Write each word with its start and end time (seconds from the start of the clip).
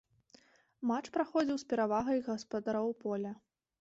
Матч 0.91 1.05
праходзіў 1.17 1.57
з 1.65 1.67
перавагай 1.73 2.19
гаспадароў 2.29 2.89
поля. 3.05 3.31